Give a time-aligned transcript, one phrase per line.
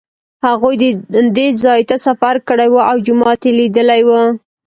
[0.47, 0.75] هغوی
[1.37, 4.09] دې ځای ته سفر کړی و او جومات یې لیدلی و.